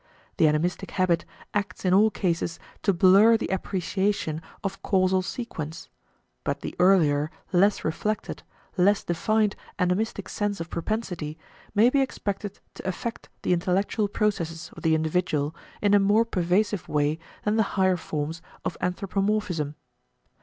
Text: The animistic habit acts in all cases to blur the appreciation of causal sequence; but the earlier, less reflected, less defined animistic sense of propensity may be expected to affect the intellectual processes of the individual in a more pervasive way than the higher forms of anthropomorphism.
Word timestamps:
The 0.37 0.47
animistic 0.47 0.89
habit 0.89 1.25
acts 1.53 1.85
in 1.85 1.93
all 1.93 2.09
cases 2.09 2.57
to 2.81 2.91
blur 2.91 3.37
the 3.37 3.49
appreciation 3.49 4.41
of 4.63 4.81
causal 4.81 5.21
sequence; 5.21 5.89
but 6.43 6.61
the 6.61 6.75
earlier, 6.79 7.29
less 7.51 7.85
reflected, 7.85 8.41
less 8.77 9.03
defined 9.03 9.55
animistic 9.77 10.27
sense 10.27 10.59
of 10.59 10.71
propensity 10.71 11.37
may 11.75 11.91
be 11.91 12.01
expected 12.01 12.57
to 12.73 12.87
affect 12.87 13.29
the 13.43 13.53
intellectual 13.53 14.07
processes 14.07 14.71
of 14.75 14.81
the 14.81 14.95
individual 14.95 15.55
in 15.83 15.93
a 15.93 15.99
more 15.99 16.25
pervasive 16.25 16.89
way 16.89 17.19
than 17.43 17.57
the 17.57 17.61
higher 17.77 17.95
forms 17.95 18.41
of 18.65 18.75
anthropomorphism. 18.81 19.75